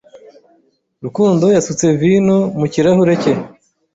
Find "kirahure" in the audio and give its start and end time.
2.73-3.13